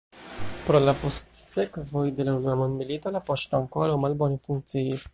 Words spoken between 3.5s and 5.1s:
ankoraŭ malbone funkciis.